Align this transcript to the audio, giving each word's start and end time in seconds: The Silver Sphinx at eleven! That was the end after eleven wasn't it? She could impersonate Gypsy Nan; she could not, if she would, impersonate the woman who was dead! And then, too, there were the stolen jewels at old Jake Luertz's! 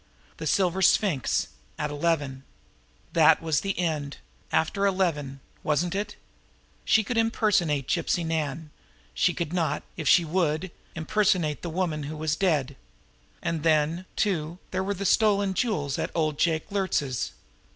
The 0.37 0.47
Silver 0.47 0.81
Sphinx 0.81 1.49
at 1.77 1.91
eleven! 1.91 2.43
That 3.13 3.39
was 3.39 3.61
the 3.61 3.77
end 3.77 4.17
after 4.51 4.87
eleven 4.87 5.41
wasn't 5.61 5.93
it? 5.93 6.15
She 6.83 7.03
could 7.03 7.19
impersonate 7.19 7.87
Gypsy 7.87 8.25
Nan; 8.25 8.71
she 9.13 9.31
could 9.35 9.53
not, 9.53 9.83
if 9.97 10.07
she 10.09 10.25
would, 10.25 10.71
impersonate 10.95 11.61
the 11.61 11.69
woman 11.69 12.01
who 12.09 12.17
was 12.17 12.35
dead! 12.35 12.75
And 13.43 13.61
then, 13.61 14.07
too, 14.15 14.57
there 14.71 14.83
were 14.83 14.95
the 14.95 15.05
stolen 15.05 15.53
jewels 15.53 15.99
at 15.99 16.09
old 16.15 16.39
Jake 16.39 16.71
Luertz's! 16.71 17.33